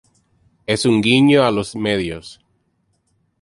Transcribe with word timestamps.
Es 0.65 0.85
un 0.87 0.99
guiño 1.01 1.43
a 1.43 1.51
los 1.51 1.75
medios. 1.75 2.39